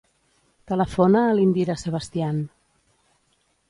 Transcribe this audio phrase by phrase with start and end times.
[0.71, 2.43] Telefona a l'Indira Sebastian.